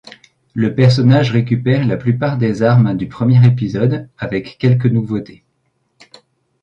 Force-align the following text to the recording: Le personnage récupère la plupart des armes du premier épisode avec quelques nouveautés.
Le 0.55 0.73
personnage 0.73 1.29
récupère 1.29 1.85
la 1.85 1.95
plupart 1.95 2.39
des 2.39 2.63
armes 2.63 2.97
du 2.97 3.07
premier 3.07 3.45
épisode 3.45 4.09
avec 4.17 4.57
quelques 4.57 4.87
nouveautés. 4.87 5.43